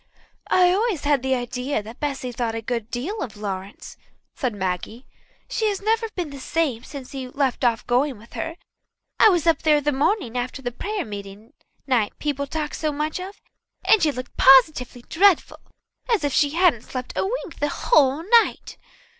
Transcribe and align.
"I 0.49 0.71
always 0.71 1.03
had 1.03 1.23
an 1.23 1.33
idea 1.35 1.83
that 1.83 1.99
Bessy 1.99 2.31
thought 2.31 2.55
a 2.55 2.61
good 2.63 2.89
deal 2.89 3.21
of 3.21 3.37
Lawrence," 3.37 3.97
said 4.33 4.55
Maggie. 4.55 5.05
"She 5.47 5.67
has 5.69 5.79
never 5.79 6.09
been 6.15 6.31
the 6.31 6.39
same 6.39 6.83
since 6.83 7.11
he 7.11 7.27
left 7.27 7.63
off 7.63 7.85
going 7.85 8.17
with 8.17 8.33
her. 8.33 8.55
I 9.19 9.29
was 9.29 9.45
up 9.45 9.61
there 9.61 9.79
the 9.79 9.91
morning 9.91 10.35
after 10.35 10.59
that 10.63 10.79
prayer 10.79 11.05
meeting 11.05 11.53
night 11.85 12.17
people 12.17 12.47
talked 12.47 12.77
so 12.77 12.91
much 12.91 13.19
of, 13.19 13.39
and 13.85 14.01
she 14.01 14.11
looked 14.11 14.35
positively 14.37 15.03
dreadful, 15.07 15.59
as 16.11 16.23
if 16.23 16.33
she 16.33 16.55
hadn't 16.55 16.81
slept 16.81 17.13
a 17.15 17.21
wink 17.23 17.59
the 17.59 17.69
whole 17.69 18.23
night." 18.41 18.79